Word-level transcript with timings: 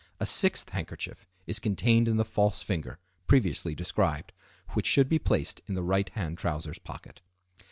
A 0.19 0.25
sixth 0.25 0.69
handkerchief 0.71 1.27
is 1.45 1.59
contained 1.59 2.07
in 2.07 2.17
the 2.17 2.25
false 2.25 2.63
finger 2.63 2.97
(previously 3.27 3.75
described), 3.75 4.31
which 4.69 4.87
should 4.87 5.07
be 5.07 5.19
placed 5.19 5.61
in 5.67 5.75
the 5.75 5.83
right 5.83 6.09
hand 6.09 6.39
trousers 6.39 6.79
pocket. 6.79 7.21